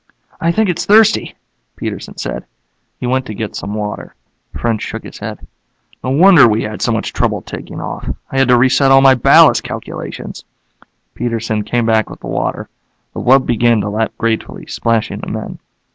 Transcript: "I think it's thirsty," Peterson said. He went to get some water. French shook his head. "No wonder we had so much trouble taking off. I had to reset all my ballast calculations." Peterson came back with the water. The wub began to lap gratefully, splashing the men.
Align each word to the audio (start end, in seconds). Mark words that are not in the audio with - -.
"I 0.39 0.51
think 0.51 0.67
it's 0.67 0.87
thirsty," 0.87 1.35
Peterson 1.75 2.17
said. 2.17 2.45
He 2.99 3.05
went 3.05 3.27
to 3.27 3.35
get 3.35 3.55
some 3.55 3.75
water. 3.75 4.15
French 4.51 4.81
shook 4.81 5.03
his 5.03 5.19
head. 5.19 5.45
"No 6.03 6.09
wonder 6.09 6.47
we 6.47 6.63
had 6.63 6.81
so 6.81 6.91
much 6.91 7.13
trouble 7.13 7.43
taking 7.43 7.79
off. 7.79 8.09
I 8.31 8.39
had 8.39 8.47
to 8.47 8.57
reset 8.57 8.89
all 8.91 9.01
my 9.01 9.13
ballast 9.13 9.61
calculations." 9.63 10.43
Peterson 11.13 11.63
came 11.63 11.85
back 11.85 12.09
with 12.09 12.21
the 12.21 12.25
water. 12.25 12.67
The 13.13 13.21
wub 13.21 13.45
began 13.45 13.79
to 13.81 13.89
lap 13.89 14.11
gratefully, 14.17 14.65
splashing 14.65 15.19
the 15.19 15.29
men. 15.29 15.59